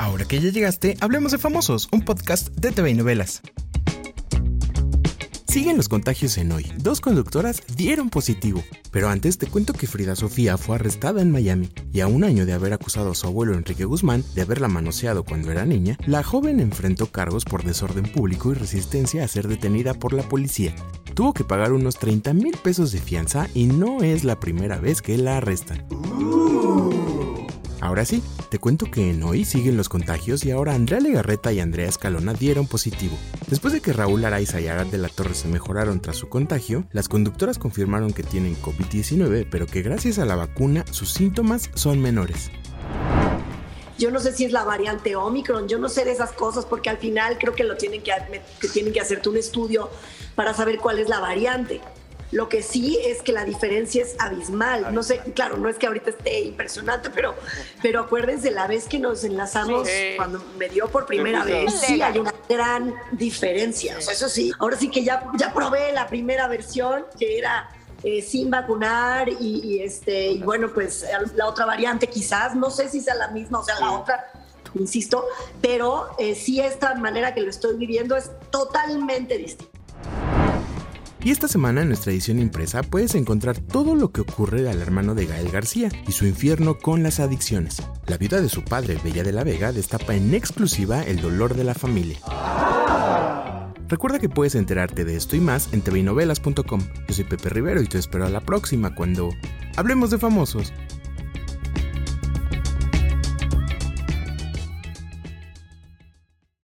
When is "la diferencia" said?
53.32-54.02